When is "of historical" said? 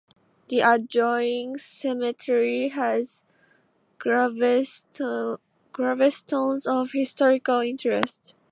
6.67-7.59